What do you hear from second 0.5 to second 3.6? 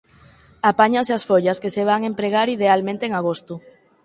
Apáñanse as follas que se van empregar idealmente en agosto.